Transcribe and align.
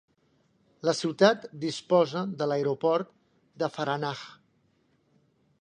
La 0.87 0.95
ciutat 0.99 1.43
disposa 1.67 2.23
de 2.41 2.49
l'aeroport 2.53 3.13
de 3.65 3.73
Faranah. 3.77 4.27